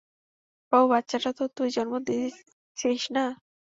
বাবু, 0.71 0.85
বাচ্চাটা 0.87 1.31
তো 1.37 1.43
তুই 1.57 1.69
জন্ম 1.71 1.93
দিয়েছিস, 2.07 3.03
না? 3.15 3.25